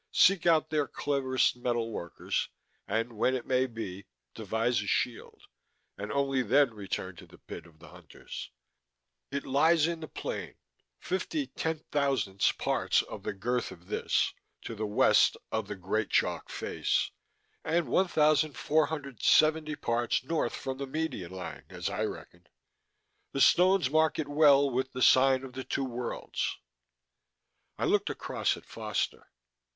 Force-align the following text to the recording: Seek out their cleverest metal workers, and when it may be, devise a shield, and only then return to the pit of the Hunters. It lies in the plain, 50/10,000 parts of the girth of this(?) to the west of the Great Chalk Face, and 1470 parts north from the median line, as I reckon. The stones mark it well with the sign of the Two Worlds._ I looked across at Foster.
Seek 0.11 0.47
out 0.47 0.71
their 0.71 0.87
cleverest 0.87 1.55
metal 1.57 1.91
workers, 1.91 2.49
and 2.87 3.13
when 3.13 3.35
it 3.35 3.45
may 3.45 3.67
be, 3.67 4.07
devise 4.33 4.81
a 4.81 4.87
shield, 4.87 5.43
and 5.95 6.11
only 6.11 6.41
then 6.41 6.73
return 6.73 7.15
to 7.17 7.27
the 7.27 7.37
pit 7.37 7.67
of 7.67 7.77
the 7.77 7.89
Hunters. 7.89 8.49
It 9.29 9.45
lies 9.45 9.85
in 9.85 9.99
the 9.99 10.07
plain, 10.07 10.55
50/10,000 11.03 12.57
parts 12.57 13.03
of 13.03 13.21
the 13.21 13.33
girth 13.33 13.69
of 13.69 13.85
this(?) 13.89 14.33
to 14.63 14.73
the 14.73 14.87
west 14.87 15.37
of 15.51 15.67
the 15.67 15.75
Great 15.75 16.09
Chalk 16.09 16.49
Face, 16.49 17.11
and 17.63 17.87
1470 17.87 19.75
parts 19.75 20.23
north 20.23 20.55
from 20.55 20.79
the 20.79 20.87
median 20.87 21.31
line, 21.31 21.65
as 21.69 21.91
I 21.91 22.05
reckon. 22.05 22.47
The 23.33 23.39
stones 23.41 23.91
mark 23.91 24.17
it 24.17 24.27
well 24.27 24.67
with 24.67 24.93
the 24.93 25.03
sign 25.03 25.43
of 25.43 25.53
the 25.53 25.63
Two 25.63 25.85
Worlds._ 25.85 26.55
I 27.77 27.85
looked 27.85 28.09
across 28.09 28.57
at 28.57 28.65
Foster. 28.65 29.29